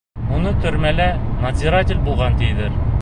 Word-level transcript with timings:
Уны 0.37 0.53
төрмәлә 0.63 1.07
надзиратель 1.45 2.03
булған 2.09 2.41
тиҙәр. 2.41 2.81